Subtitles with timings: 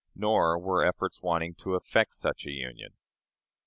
[0.15, 2.93] Nor were efforts wanting to effect such a union.